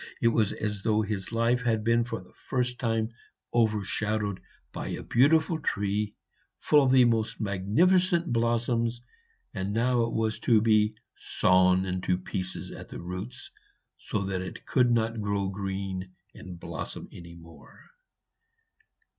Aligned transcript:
It 0.19 0.29
was 0.29 0.51
as 0.51 0.81
though 0.81 1.03
his 1.03 1.31
life 1.31 1.61
had 1.61 1.83
been 1.83 2.05
for 2.05 2.19
the 2.21 2.33
first 2.33 2.79
time 2.79 3.09
overshadowed 3.53 4.41
by 4.71 4.87
a 4.87 5.03
beautiful 5.03 5.59
tree 5.59 6.15
full 6.59 6.81
of 6.83 6.91
the 6.91 7.05
most 7.05 7.39
magnificent 7.39 8.33
blossoms, 8.33 9.03
and 9.53 9.73
now 9.73 10.01
it 10.05 10.13
was 10.13 10.39
to 10.39 10.59
be 10.59 10.95
sawn 11.15 12.01
to 12.01 12.17
pieces 12.17 12.71
at 12.71 12.87
the 12.89 12.99
roots, 12.99 13.51
so 13.99 14.23
that 14.23 14.41
it 14.41 14.65
could 14.65 14.89
not 14.89 15.21
grow 15.21 15.49
green 15.49 16.15
and 16.33 16.59
blossom 16.59 17.07
any 17.11 17.35
more. 17.35 17.91